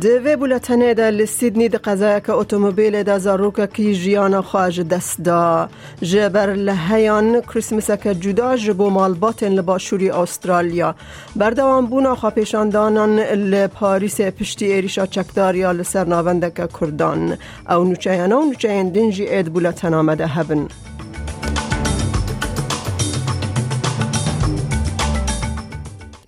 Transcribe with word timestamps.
دوی 0.00 0.36
بولتنه 0.36 0.94
دا 0.94 1.08
لسیدنی 1.10 1.68
دا 1.68 1.78
قضایه 1.84 2.20
که 2.20 2.32
اتومبیل 2.32 3.02
دا 3.02 3.18
زاروکا 3.18 3.66
کی 3.66 3.94
جیانا 3.94 4.42
خواج 4.42 4.80
دست 4.80 5.20
دا. 5.20 5.68
جبر 6.02 6.54
لحیان 6.54 7.40
کریسمس 7.40 7.90
که 7.90 8.14
جدا 8.14 8.56
جبو 8.56 8.90
مالباتن 8.90 9.52
لباشوری 9.52 10.10
استرالیا. 10.10 10.94
بردوان 11.36 11.86
بونا 11.86 12.14
خواپیشاندانان 12.14 13.18
لپاریس 13.20 14.20
پشتی 14.20 14.72
ایریشا 14.72 15.06
چکداریا 15.06 15.72
لسر 15.72 16.04
ناونده 16.04 16.50
کردان. 16.50 17.38
او 17.70 17.84
نوچه 17.84 18.24
و 18.24 18.26
نوچه 18.26 18.82
دنجی 18.82 19.26
اید 19.28 19.52
بولتن 19.52 19.94
آمده 19.94 20.26
هبن. 20.26 20.68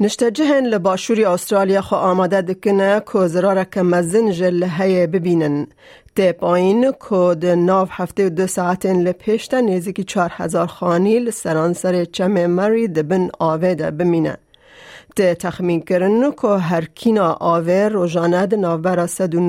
نشتجهن 0.01 0.67
لباشوری 0.67 1.25
استرالیا 1.25 1.83
خو 1.83 1.95
آماده 1.95 2.43
دکنه 2.43 3.03
که 3.13 3.27
زراره 3.27 3.67
که 3.73 3.83
مزن 3.83 4.31
جل 4.31 4.65
هی 4.65 5.07
ببینن. 5.07 5.67
تیپ 6.17 6.45
آین 6.45 6.93
که 7.11 7.37
ده 7.41 7.55
ناف 7.55 7.89
هفته 7.93 8.27
و 8.27 8.31
دو 8.31 8.47
ساعتین 8.47 9.03
لپیشتا 9.03 9.61
نیزی 9.61 9.93
چار 9.93 10.33
هزار 10.35 10.67
خانی 10.67 11.19
لسرانسر 11.19 12.05
چم 12.05 12.47
مری 12.47 12.89
دبن 12.89 13.31
آوه 13.39 13.75
ده 13.75 13.91
بمینه. 13.91 14.37
ته 15.17 15.35
تخمین 15.35 15.81
کرن 15.81 16.33
که 16.43 16.49
هر 16.49 16.85
کینا 16.85 17.37
آوه 17.41 17.89
روزانه 17.89 18.47
ده 18.47 18.57
ناوبرا 18.57 19.07
سد 19.07 19.35
و 19.35 19.41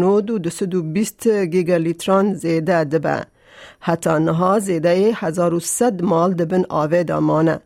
گیگا 1.46 1.78
لیتران 1.78 2.34
زیده 2.34 2.84
دبه 2.84 3.26
حتی 3.80 4.10
نها 4.10 4.60
زیده 4.60 5.12
هزار 5.16 5.54
و 5.54 5.60
سد 5.60 6.02
مال 6.02 6.34
دبن 6.34 6.66
آوه 6.70 7.04
دامانه. 7.04 7.60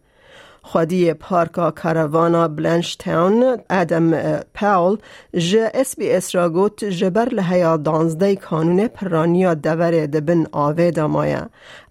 خودی 0.65 1.13
پارکا 1.13 1.71
کاروانا 1.71 2.47
بلنش 2.47 2.95
تاون 2.95 3.57
ادم 3.69 4.37
پاول 4.53 4.97
جه 5.33 5.71
اس 5.73 5.95
بی 5.95 6.11
اس 6.11 6.35
را 6.35 6.49
گوت 6.49 6.83
جبر 6.83 7.29
لحیا 7.29 7.77
دانزده 7.77 8.35
کانون 8.35 8.87
پرانیا 8.87 9.53
دوره 9.53 10.07
دبن 10.07 10.45
آوه 10.51 10.91
دامایا 10.91 11.49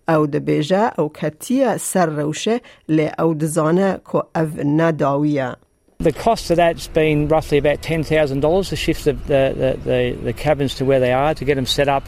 او 0.09 0.27
دبیجه 0.27 0.91
او 0.98 1.09
کتی 1.09 1.79
سر 1.79 2.06
روشه 2.06 2.61
لی 2.89 3.11
او 3.19 3.34
دزانه 3.34 4.01
که 4.12 4.19
او 4.37 4.48
نداویه. 4.64 5.57
The 6.03 6.12
cost 6.12 6.51
of 6.51 6.57
that's 6.57 6.89
been 6.89 7.29
roughly 7.29 7.59
about 7.59 7.81
$10,000 7.81 8.69
to 8.70 8.77
shift 8.77 9.05
the, 9.05 9.12
the, 9.12 9.79
the, 9.84 10.19
the 10.25 10.33
cabins 10.33 10.75
to 10.75 10.84
where 10.84 10.98
they 10.98 11.12
are 11.12 11.33
to 11.33 11.45
get 11.45 11.55
them 11.55 11.67
set 11.67 11.89
up 11.89 12.03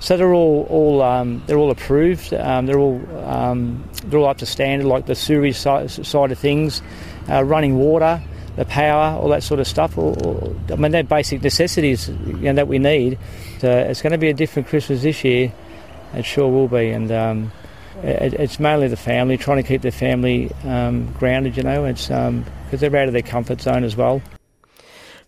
So 0.00 0.16
they're 0.16 0.32
all 0.32 0.66
all 0.70 1.02
um, 1.02 1.42
they're 1.46 1.58
all 1.58 1.70
approved. 1.70 2.32
Um, 2.32 2.66
they're 2.66 2.78
all 2.78 3.00
um, 3.24 3.88
they're 4.04 4.20
all 4.20 4.28
up 4.28 4.38
to 4.38 4.46
standard, 4.46 4.86
like 4.86 5.06
the 5.06 5.14
sewage 5.14 5.56
side, 5.56 6.30
of 6.32 6.38
things, 6.38 6.82
uh, 7.28 7.42
running 7.42 7.76
water, 7.76 8.22
the 8.56 8.64
power, 8.64 9.18
all 9.18 9.28
that 9.30 9.42
sort 9.42 9.60
of 9.60 9.66
stuff. 9.66 9.98
All, 9.98 10.14
all, 10.24 10.56
I 10.70 10.76
mean, 10.76 10.92
they're 10.92 11.02
basic 11.02 11.42
necessities 11.42 12.08
you 12.08 12.34
know, 12.34 12.54
that 12.54 12.68
we 12.68 12.78
need. 12.78 13.18
So 13.58 13.70
it's 13.70 14.02
going 14.02 14.12
to 14.12 14.18
be 14.18 14.30
a 14.30 14.34
different 14.34 14.68
Christmas 14.68 15.02
this 15.02 15.24
year. 15.24 15.52
It 16.14 16.24
sure 16.24 16.48
will 16.48 16.68
be, 16.68 16.90
and 16.90 17.10
um, 17.12 17.52
it, 18.02 18.34
it's 18.34 18.58
mainly 18.58 18.88
the 18.88 18.96
family 18.96 19.36
trying 19.36 19.58
to 19.58 19.62
keep 19.62 19.82
their 19.82 19.92
family 19.92 20.50
um, 20.64 21.12
grounded. 21.12 21.56
You 21.56 21.64
know, 21.64 21.84
it's 21.84 22.06
because 22.06 22.28
um, 22.28 22.44
they're 22.70 22.96
out 22.96 23.08
of 23.08 23.12
their 23.12 23.22
comfort 23.22 23.60
zone 23.60 23.84
as 23.84 23.96
well. 23.96 24.22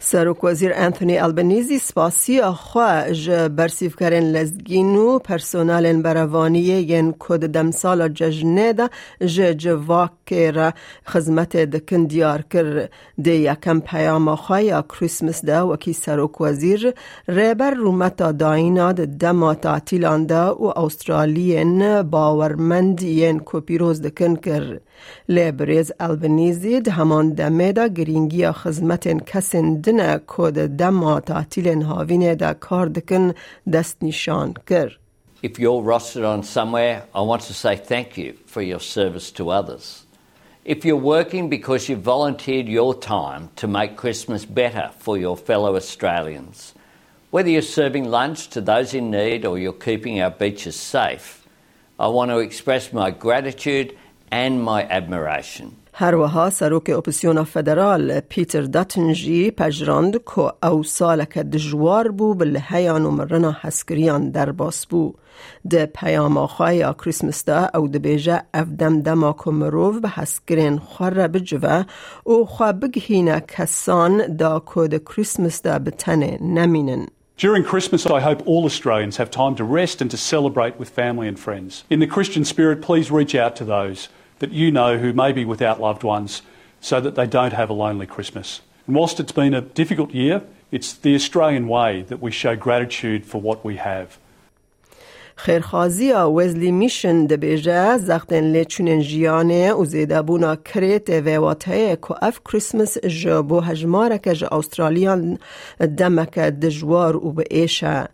سروک 0.02 0.44
وزیر 0.44 0.72
انتونی 0.74 1.18
البنیزی 1.18 1.78
سپاسی 1.78 2.42
خواه 2.42 3.12
جه 3.12 3.48
برسیف 3.48 3.96
کرن 3.96 4.24
لزگین 4.32 4.96
و 4.96 5.18
پرسونال 5.18 6.02
بروانی 6.02 6.58
ین 6.58 7.14
کد 7.18 7.46
دمسال 7.46 8.08
ججنه 8.08 8.72
ده 8.72 8.90
جه 9.26 9.54
جواک 9.54 10.32
را 10.32 10.72
خزمت 11.06 11.56
دکن 11.56 12.04
دیار 12.04 12.42
کر. 12.42 12.88
ده 13.24 13.30
یکم 13.30 13.80
پیام 13.80 14.34
خواه 14.34 14.62
یا 14.62 14.82
کریسمس 14.82 15.44
ده 15.44 15.60
وکی 15.60 15.92
سروک 15.92 16.40
وزیر 16.40 16.94
ریبر 17.28 17.70
رومتا 17.70 18.32
داینا 18.32 18.92
ده 18.92 19.06
دما 19.06 19.54
تعطیلان 19.54 20.26
ده 20.26 20.44
و 20.44 20.72
استرالین 20.76 22.02
باورمند 22.02 23.02
ین 23.02 23.40
کپیروز 23.44 24.02
دکن 24.02 24.36
کر. 24.36 24.80
لیبریز 25.29 25.91
البنیزی 25.99 26.81
ده 26.81 26.91
همان 26.91 27.29
دمه 27.33 27.71
ده 27.71 27.89
گرینگی 27.89 28.51
خزمت 28.51 29.25
کسن 29.25 29.81
دنه 29.81 30.19
کد 30.27 30.77
دما 30.77 31.19
تعطیل 31.19 31.81
هاوینه 31.81 32.35
ده 32.35 32.53
کار 32.53 32.87
دکن 32.87 33.33
دست 33.73 33.97
نشان 34.01 34.53
کر 34.67 34.97
If 35.43 35.59
you're 35.59 35.83
rostered 35.83 36.25
on 36.25 36.41
somewhere, 36.41 37.03
I 37.13 37.21
want 37.21 37.43
to 37.43 37.53
say 37.53 37.75
thank 37.75 38.17
you 38.17 38.33
for 38.47 38.63
your 38.63 38.79
service 38.79 39.29
to 39.33 39.51
others. 39.51 40.05
If 40.65 40.83
you're 40.83 41.09
working 41.17 41.49
because 41.49 41.87
you 41.87 41.95
volunteered 41.95 42.67
your 42.67 42.95
time 42.95 43.49
to 43.57 43.67
make 43.67 43.95
Christmas 43.95 44.45
better 44.45 44.89
for 44.97 45.15
your 45.15 45.37
fellow 45.37 45.75
Australians, 45.75 46.73
whether 47.29 47.49
you're 47.49 47.61
serving 47.61 48.05
lunch 48.05 48.47
to 48.49 48.61
those 48.61 48.95
in 48.95 49.11
need 49.11 49.45
or 49.45 49.59
you're 49.59 49.73
keeping 49.73 50.19
our 50.19 50.31
beaches 50.31 50.75
safe, 50.75 51.45
I 51.99 52.07
want 52.07 52.31
to 52.31 52.39
express 52.39 52.91
my 52.91 53.11
gratitude 53.11 53.95
and 54.31 54.61
my 54.63 54.83
admiration. 54.89 55.71
هروها 55.97 56.49
سروک 56.49 56.89
اپسیون 56.89 57.43
فدرال 57.43 58.19
پیتر 58.19 58.61
داتنجی 58.61 59.51
پجراند 59.51 60.17
که 60.35 60.65
او 60.67 60.83
سالک 60.83 61.37
دجوار 61.37 62.11
بو 62.11 62.33
بالهیان 62.33 63.05
و 63.05 63.11
مرنا 63.11 63.57
حسکریان 63.61 64.31
در 64.31 64.51
باس 64.51 64.85
بو. 64.85 65.13
ده 65.69 65.85
پیام 65.85 66.37
آخوای 66.37 66.93
کریسمس 66.93 67.45
ده 67.45 67.75
او 67.75 67.87
ده 67.87 67.99
بیجه 67.99 68.41
اف 68.53 68.67
دم 68.67 69.01
دما 69.01 69.33
کمروف 69.33 69.99
به 69.99 70.09
حسکرین 70.09 70.77
خور 70.77 71.27
بجوه 71.27 71.83
او 72.23 72.45
خواه 72.45 72.71
بگهینه 72.71 73.39
کسان 73.39 74.35
دا 74.35 74.63
که 74.73 74.87
ده 74.87 74.99
کریسمس 74.99 75.61
ده 75.61 75.79
بتنه 75.79 76.37
نمینن. 76.41 77.07
During 77.37 77.63
Christmas, 77.65 78.05
I 78.05 78.21
hope 78.21 78.41
all 78.45 78.63
Australians 78.63 79.17
have 79.17 79.29
time 79.29 79.55
to 79.55 79.65
rest 79.65 80.01
and 80.01 80.09
to 80.11 80.17
celebrate 80.17 80.75
with 80.79 80.89
family 80.89 81.27
and 81.27 81.37
friends. 81.37 81.83
In 81.89 81.99
the 81.99 82.07
Christian 82.07 82.45
spirit, 82.45 82.81
please 82.81 83.11
reach 83.11 83.35
out 83.35 83.57
to 83.57 83.65
those 83.65 84.07
that 84.39 84.51
you 84.51 84.71
know 84.71 84.97
who 84.97 85.13
may 85.13 85.31
be 85.31 85.45
without 85.45 85.79
loved 85.79 86.03
ones 86.03 86.41
so 86.81 86.99
that 86.99 87.15
they 87.15 87.27
don't 87.27 87.53
have 87.53 87.69
a 87.69 87.73
lonely 87.73 88.05
Christmas. 88.05 88.61
And 88.87 88.95
whilst 88.95 89.19
it's 89.19 89.31
been 89.31 89.53
a 89.53 89.61
difficult 89.61 90.11
year, 90.11 90.43
it's 90.71 90.93
the 90.93 91.15
Australian 91.15 91.67
way 91.67 92.01
that 92.09 92.21
we 92.21 92.31
show 92.31 92.55
gratitude 92.55 93.25
for 93.25 93.39
what 93.41 93.63
we 93.65 93.77
have. 93.77 94.19
خیرخوازی 95.37 96.11
وزلی 96.11 96.71
میشن 96.71 97.25
ده 97.25 97.37
بیجه 97.37 97.97
زختن 97.97 98.51
لیچونن 98.51 98.99
جیانه 98.99 99.73
و 99.73 99.85
زیده 99.85 100.21
بونا 100.21 100.55
کریت 100.55 101.09
و 101.09 101.37
واتهه 101.37 101.95
که 101.95 102.15
اف 102.21 102.39
کریسمس 102.45 102.97
جبو 102.97 103.59
هجماره 103.59 104.17
که 104.17 104.33
جا 104.33 104.47
استرالیان 104.47 105.39
دمک 105.97 106.39
دجوار 106.39 107.15
و 107.15 107.31
به 107.31 107.43
ایشه. 107.51 108.07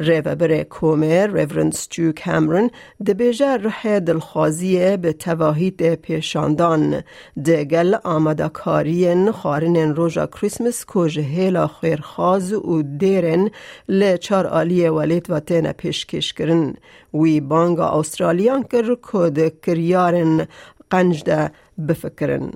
ریوبر 0.00 0.62
کومر 0.62 1.26
ریورند 1.26 1.72
ستو 1.72 2.12
کامرون 2.24 2.70
دبیجه 3.06 3.56
ره 3.56 4.00
دلخوازیه 4.00 4.96
به 4.96 5.12
تواهید 5.12 5.94
پیشاندان 5.94 7.02
دگل 7.46 7.96
آمده 8.04 8.48
کارین 8.48 9.32
خارن 9.32 9.76
روژا 9.76 10.26
کریسمس 10.26 10.84
کج 10.88 11.18
هیلا 11.18 11.66
خیرخواز 11.66 12.52
و 12.52 12.82
دیرن 12.82 13.50
لچار 13.88 14.46
آلیه 14.46 14.90
ولیت 14.90 15.30
و 15.30 15.40
تین 15.40 15.72
پیشکش 15.72 16.32
کرن 16.32 16.74
وی 17.14 17.40
بانگا 17.40 17.88
استرالیان 17.88 18.62
کر 18.62 18.96
کد 19.02 19.60
کریارن 19.60 20.46
قنج 20.90 21.24
ده 21.24 21.50
بفکرن 21.88 22.50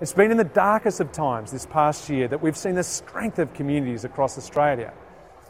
It's 0.00 0.12
been 0.12 0.30
in 0.30 0.36
the 0.36 0.44
darkest 0.44 1.00
of 1.00 1.12
times 1.12 1.52
this 1.52 1.66
past 1.66 2.10
year 2.10 2.26
that 2.28 2.42
we've 2.42 2.56
seen 2.56 2.74
the 2.74 2.82
strength 2.82 3.38
of 3.38 3.54
communities 3.54 4.04
across 4.04 4.36
Australia. 4.36 4.92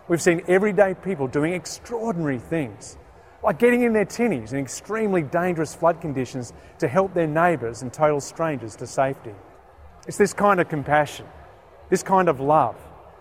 We've 0.07 0.21
seen 0.21 0.43
everyday 0.49 0.93
people 0.93 1.29
doing 1.29 1.55
extraordinary 1.55 2.39
things, 2.39 2.99
like 3.43 3.59
getting 3.59 3.83
in 3.83 3.95
their 3.95 4.05
tinnies 4.05 4.53
in 4.53 4.59
extremely 4.59 5.23
dangerous 5.23 5.75
flood 5.75 6.03
conditions 6.03 6.53
to 6.79 6.89
help 6.89 7.15
their 7.15 7.27
neighbours 7.27 7.81
and 7.81 7.91
total 7.91 8.21
strangers 8.21 8.77
to 8.77 8.87
safety. 8.87 9.35
It's 10.07 10.19
this 10.19 10.35
kind 10.35 10.61
of 10.61 10.69
compassion, 10.69 11.25
this 11.89 12.03
kind 12.03 12.29
of 12.29 12.39
love, 12.39 12.77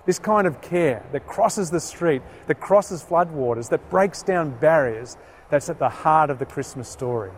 this 0.05 0.19
kind 0.19 0.45
of 0.45 0.59
care 0.59 1.05
that 1.13 1.25
crosses 1.25 1.71
the 1.71 1.79
street, 1.79 2.21
that 2.47 2.59
crosses 2.59 3.01
floodwaters, 3.01 3.69
that 3.69 3.89
breaks 3.89 4.21
down 4.21 4.57
barriers, 4.59 5.15
that's 5.49 5.69
at 5.69 5.79
the 5.79 5.87
heart 5.87 6.29
of 6.29 6.37
the 6.37 6.45
Christmas 6.45 6.89
story. 6.89 7.31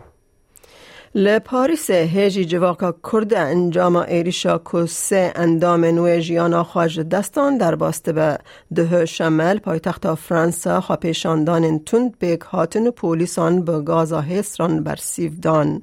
لپاریس 1.14 1.90
هیجی 1.90 2.44
جواکا 2.44 2.94
کرد 3.12 3.34
انجام 3.34 3.96
ایریشا 3.96 4.60
سه 4.88 5.32
اندام 5.36 5.84
نوی 5.84 6.20
جیانا 6.20 6.64
خواج 6.64 7.00
دستان 7.00 7.58
در 7.58 7.74
باسته 7.74 8.12
به 8.12 8.38
ده 8.74 9.06
شمل 9.06 9.58
پایتخت 9.58 10.14
فرانسا 10.14 10.80
خواپیشاندان 10.80 11.78
تند 11.78 12.18
بیک 12.18 12.40
هاتن 12.40 12.90
پولیسان 12.90 13.64
به 13.64 13.80
گازا 13.80 14.20
هستران 14.20 14.82
بر 14.82 14.96
سیفدان 14.96 15.82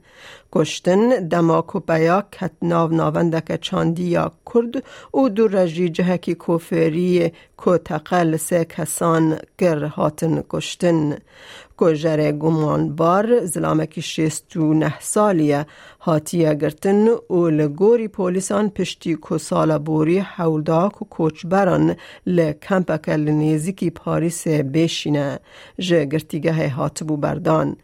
کشتن 0.55 1.27
دماک 1.31 1.75
و 1.75 1.79
بیا 1.79 2.23
کت 2.31 2.51
ناو 2.61 2.89
ناوندک 2.93 3.61
چاندی 3.61 4.03
یا 4.03 4.31
کرد 4.53 4.83
و 5.13 5.29
دو 5.29 5.47
رجی 5.47 5.89
جهکی 5.89 6.35
کوفری 6.35 7.31
کو 7.57 7.77
تقل 7.77 8.37
سه 8.37 8.65
کسان 8.65 9.37
گر 9.59 9.83
هاتن 9.83 10.43
کشتن 10.49 11.17
کجر 11.77 12.31
گمان 12.31 12.95
بار 12.95 13.45
زلامکی 13.45 14.01
شیست 14.01 14.57
و 14.57 14.73
نه 14.73 14.93
سالیه 14.99 15.65
هاتیه 15.99 16.53
گرتن 16.53 17.07
و 17.07 17.49
لگوری 17.49 18.07
پولیسان 18.07 18.69
پشتی 18.69 19.15
کو 19.15 19.37
سال 19.37 19.77
بوری 19.77 20.19
حولداک 20.19 21.01
و 21.01 21.05
کوچبران 21.05 21.95
لکمپک 22.27 23.09
لنیزیکی 23.09 23.89
پاریس 23.89 24.47
بیشینه 24.47 25.39
جه 25.79 26.05
گرتیگه 26.05 26.69
هاتبو 26.69 27.17
بردان. 27.17 27.77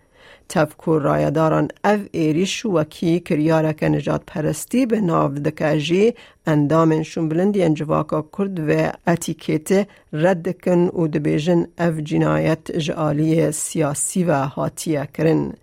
تفکر 0.50 1.00
رایداران 1.04 1.68
او 1.84 2.00
ایریش 2.12 2.66
وکی 2.66 3.20
کریارک 3.20 3.84
نجات 3.84 4.22
پرستی 4.28 4.86
به 4.86 5.02
ناو 5.02 5.34
دکاجی 5.34 6.14
اندامنشون 6.46 7.30
بلندی 7.30 7.64
انجواکا 7.64 8.26
کرد 8.38 8.60
و 8.70 8.92
اتیکیت 9.08 9.88
رد 10.14 10.62
کن 10.62 10.88
و 10.88 11.08
دبیجن 11.08 11.68
او 11.80 12.02
جنایت 12.02 12.72
جعالی 12.72 13.52
سیاسی 13.52 14.24
و 14.24 14.34
حاتیه 14.34 15.08
کرن. 15.14 15.54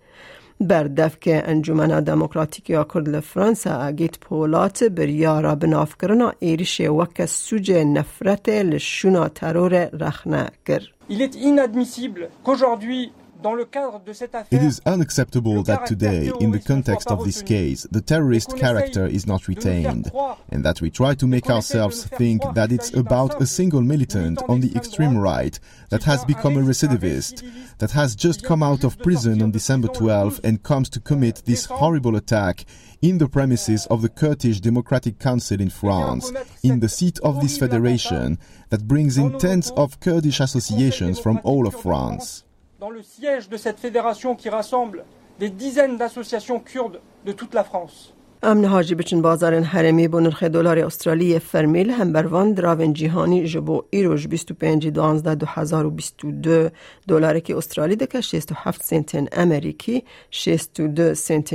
بردف 0.59 1.19
که 1.19 1.43
انجمن 1.45 1.99
دموکراتیک 1.99 2.69
یا 2.69 2.83
کرد 2.93 3.09
لفرانسا 3.09 3.81
اگیت 3.81 4.19
پولات 4.19 4.83
بریارا 4.83 5.55
کرنا 6.01 6.33
ایریش 6.39 6.81
وک 6.81 7.25
سوج 7.25 7.71
نفرت 7.71 8.49
لشونا 8.49 9.29
ترور 9.29 9.73
رخنه 9.85 10.47
گر. 10.65 10.81
Il 11.09 11.21
est 11.21 11.35
inadmissible 11.35 12.29
qu'aujourd'hui 12.43 13.11
It 13.43 14.63
is 14.63 14.81
unacceptable 14.85 15.63
that 15.63 15.85
today, 15.85 16.31
in 16.39 16.51
the 16.51 16.59
context 16.59 17.09
of 17.11 17.23
this 17.23 17.41
case, 17.41 17.87
the 17.91 18.01
terrorist 18.01 18.57
character 18.57 19.05
is 19.05 19.27
not 19.27 19.47
retained, 19.47 20.11
and 20.49 20.63
that 20.65 20.81
we 20.81 20.89
try 20.89 21.13
to 21.15 21.27
make 21.27 21.49
ourselves 21.49 22.05
think 22.05 22.41
that 22.53 22.71
it's 22.71 22.93
about 22.93 23.41
a 23.41 23.45
single 23.45 23.81
militant 23.81 24.41
on 24.47 24.61
the 24.61 24.73
extreme 24.75 25.17
right 25.17 25.59
that 25.89 26.03
has 26.03 26.25
become 26.25 26.57
a 26.57 26.61
recidivist, 26.61 27.43
that 27.77 27.91
has 27.91 28.15
just 28.15 28.43
come 28.43 28.63
out 28.63 28.83
of 28.83 28.97
prison 28.99 29.41
on 29.41 29.51
December 29.51 29.87
12 29.89 30.41
and 30.43 30.63
comes 30.63 30.89
to 30.89 30.99
commit 30.99 31.43
this 31.45 31.65
horrible 31.65 32.15
attack 32.15 32.65
in 33.01 33.19
the 33.19 33.29
premises 33.29 33.85
of 33.87 34.01
the 34.01 34.09
Kurdish 34.09 34.59
Democratic 34.59 35.19
Council 35.19 35.61
in 35.61 35.69
France, 35.69 36.31
in 36.63 36.79
the 36.79 36.89
seat 36.89 37.19
of 37.19 37.41
this 37.41 37.57
federation 37.57 38.39
that 38.69 38.87
brings 38.87 39.17
in 39.17 39.37
tens 39.37 39.71
of 39.71 39.99
Kurdish 39.99 40.39
associations 40.39 41.19
from 41.19 41.39
all 41.43 41.67
of 41.67 41.79
France. 41.79 42.43
dans 42.80 42.90
le 42.90 43.02
siège 43.02 43.48
de 43.48 43.56
cette 43.56 43.78
fédération 43.78 44.34
qui 44.34 44.48
rassemble 44.48 45.04
des 45.38 45.50
dizaines 45.50 45.96
d'associations 45.96 46.60
kurdes 46.60 47.00
de 47.24 47.32
toute 47.32 47.54
la 47.54 47.64
France. 47.64 48.12
امن 48.44 48.64
حاجی 48.64 48.94
بچن 48.94 49.22
بازار 49.22 49.60
حرمی 49.60 50.08
با 50.08 50.20
نرخ 50.20 50.42
دلار 50.42 50.78
استرالی 50.78 51.38
فرمیل 51.38 51.90
هم 51.90 52.12
بروان 52.12 52.52
دراون 52.52 52.92
جهانی 52.92 53.46
جبو 53.46 53.82
ایروش 53.90 54.26
25 54.26 54.88
12 54.88 55.34
2022 55.34 56.70
دلار 57.08 57.40
که 57.40 57.56
استرالی 57.56 57.96
دکه 57.96 58.20
67 58.20 58.82
سنت 58.82 59.28
امریکی 59.32 60.04
62 60.30 61.14
سنت 61.14 61.54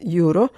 یورو 0.00 0.48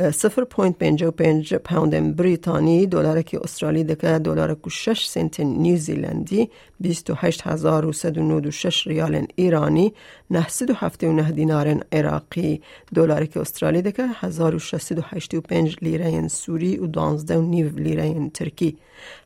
0.55 0.00 1.54
پوند 1.54 2.16
بریتانی 2.16 2.86
دلار 2.86 3.22
که 3.22 3.40
استرالی 3.42 3.84
دکه 3.84 4.18
دلار 4.18 4.54
که 4.54 4.70
6 4.70 5.06
سنت 5.06 5.40
نیوزیلندی 5.40 6.50
28396 6.82 8.86
ریال 8.86 9.26
ایرانی 9.36 9.92
979 10.30 11.30
دینار 11.30 11.84
عراقی. 11.92 12.62
دلار 12.94 13.26
که 13.26 13.40
استرالی 13.40 13.82
دکه 13.82 14.06
1685 14.20 15.76
لیره 15.82 16.28
سوری 16.28 16.78
و 16.78 16.86
12 16.86 17.36
نیو 17.36 17.78
لیره 17.78 18.30
ترکی. 18.34 18.76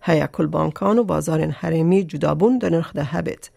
هیا 0.03 0.27
کل 0.27 0.47
بانکان 0.47 0.99
و 0.99 1.05
بازار 1.05 1.41
حرمی 1.41 2.05
جدابون 2.05 2.59
در 2.59 2.71
نرخ 2.71 2.93
ده 2.93 3.05
هبت. 3.05 3.51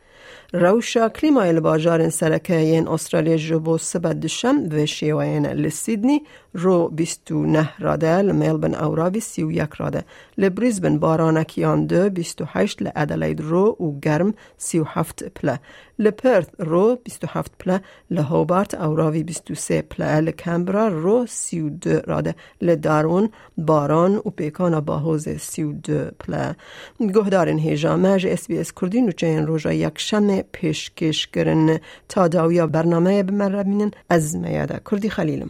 روشا 0.54 1.10
کلیمای 1.10 1.60
باجار 1.60 2.10
سرکه 2.10 2.84
استرالیا 2.88 3.38
جبو 3.38 3.78
سبت 3.78 4.20
دشم 4.20 4.70
و 4.72 4.86
شیوین 4.86 5.46
لسیدنی 5.46 6.22
رو 6.54 6.90
بیستو 6.90 7.46
نه 7.46 7.70
راده 7.80 8.18
لملبن 8.22 8.76
اوراوی 8.76 9.20
سی 9.20 9.44
و 9.44 9.52
یک 9.52 9.74
راده. 9.78 10.04
لبریزبن 10.38 11.00
بارانکیان 11.00 11.86
دو 11.86 12.10
بیستو 12.10 12.46
هشت 12.48 12.82
لعدلید 12.82 13.42
رو 13.42 13.78
و 13.80 14.00
گرم 14.00 14.34
سی 14.58 14.80
و 14.80 14.84
هفت 14.84 15.24
پله. 15.24 15.60
لپرت 16.02 16.50
رو 16.60 16.98
بیستو 17.04 17.28
هفت 17.30 17.52
پله 17.60 17.82
لهوبارت 18.12 18.76
اوراوی 18.76 19.24
بیستو 19.24 19.56
سه 19.56 19.82
پله 19.82 20.20
لکمبرا 20.20 20.88
رو 20.88 21.26
سی 21.26 21.62
و 21.62 21.70
دو 21.70 22.00
راده. 22.08 22.36
لدارون 22.62 23.30
باران 23.58 24.16
و 24.16 24.30
پیکان 24.30 24.80
باهوز 24.80 25.30
سی 25.30 25.64
و 25.64 25.74
دو 25.74 26.12
پله. 26.20 26.56
گهدارن 27.00 27.58
هیجا 27.58 27.98
مج 27.98 28.28
اس 28.28 28.48
بی 28.48 28.58
اس 28.58 28.72
کردی 28.82 29.02
نوچه 29.02 29.28
این 29.28 29.48
روژا 29.48 29.74
یک 29.74 30.00
شم 30.00 30.42
پیشکش 30.42 31.28
کرن 31.28 31.80
تا 32.10 32.28
داویا 32.28 32.68
برنامه 32.68 33.24
بمرمینن 33.24 33.92
از 34.10 34.36
میاده 34.36 34.82
کردی 34.92 35.10
خلیلم. 35.10 35.50